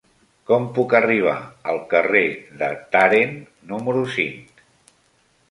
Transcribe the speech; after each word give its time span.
Com 0.51 0.63
puc 0.77 0.95
arribar 0.99 1.35
al 1.73 1.81
carrer 1.91 2.23
de 2.63 2.71
Tàrent 2.97 3.37
número 3.75 4.03
cinc? 4.19 4.67